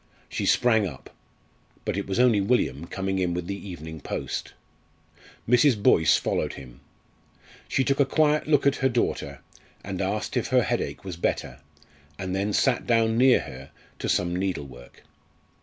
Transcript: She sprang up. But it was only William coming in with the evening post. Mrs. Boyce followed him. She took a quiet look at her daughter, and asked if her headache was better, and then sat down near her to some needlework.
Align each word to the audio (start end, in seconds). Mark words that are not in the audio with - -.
She 0.27 0.47
sprang 0.47 0.87
up. 0.87 1.11
But 1.85 1.95
it 1.95 2.07
was 2.07 2.19
only 2.19 2.41
William 2.41 2.87
coming 2.87 3.19
in 3.19 3.35
with 3.35 3.45
the 3.45 3.69
evening 3.69 3.99
post. 4.01 4.53
Mrs. 5.47 5.77
Boyce 5.79 6.17
followed 6.17 6.53
him. 6.53 6.79
She 7.67 7.83
took 7.83 7.99
a 7.99 8.05
quiet 8.07 8.47
look 8.47 8.65
at 8.65 8.77
her 8.77 8.89
daughter, 8.89 9.41
and 9.83 10.01
asked 10.01 10.35
if 10.35 10.47
her 10.47 10.63
headache 10.63 11.05
was 11.05 11.17
better, 11.17 11.59
and 12.17 12.35
then 12.35 12.51
sat 12.51 12.87
down 12.87 13.15
near 13.15 13.41
her 13.41 13.69
to 13.99 14.09
some 14.09 14.35
needlework. 14.35 15.03